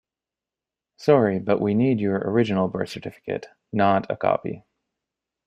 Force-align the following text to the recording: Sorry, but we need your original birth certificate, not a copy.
Sorry, 0.97 1.37
but 1.37 1.61
we 1.61 1.75
need 1.75 1.99
your 1.99 2.15
original 2.17 2.67
birth 2.67 2.89
certificate, 2.89 3.45
not 3.71 4.09
a 4.09 4.17
copy. 4.17 4.63